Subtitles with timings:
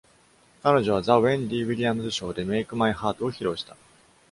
[0.63, 3.77] 彼女は、『ザ・ウェンディ・ウィリアムズ・ショー』で『メイク・マイ・ハート』を披露した。